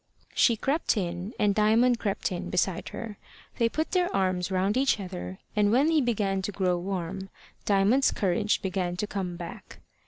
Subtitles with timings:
[0.33, 3.19] She crept in, and Diamond crept in beside her.
[3.59, 7.29] They put their arms round each other, and when he began to grow warm,
[7.65, 9.77] Diamond's courage began to come back.